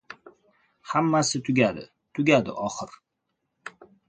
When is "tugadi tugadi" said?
1.49-2.57